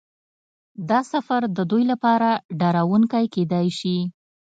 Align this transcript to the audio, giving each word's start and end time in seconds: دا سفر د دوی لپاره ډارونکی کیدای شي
دا 0.89 0.99
سفر 1.11 1.41
د 1.57 1.59
دوی 1.71 1.83
لپاره 1.91 2.29
ډارونکی 2.59 3.25
کیدای 3.35 3.67
شي 3.79 3.97